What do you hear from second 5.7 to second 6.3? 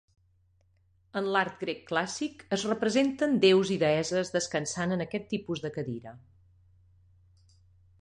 cadira.